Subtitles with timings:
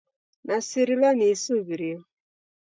[0.45, 1.99] Nasirilwa ni isuw'irio.